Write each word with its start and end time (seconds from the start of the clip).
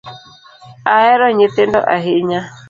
Ahero 0.95 1.25
nyithindo 1.35 1.79
ahinya. 1.95 2.41